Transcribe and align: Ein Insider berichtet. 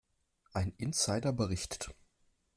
Ein 0.53 0.73
Insider 0.79 1.31
berichtet. 1.31 1.93